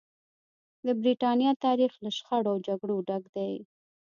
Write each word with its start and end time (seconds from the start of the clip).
د 0.85 0.87
برېټانیا 1.01 1.51
تاریخ 1.65 1.91
له 2.03 2.09
شخړو 2.17 2.49
او 2.53 2.57
جګړو 2.67 2.95
ډک 3.07 3.23
دی. 3.35 3.53